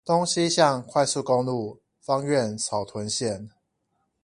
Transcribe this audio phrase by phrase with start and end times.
[0.03, 3.49] 東西向快速公路芳苑草屯線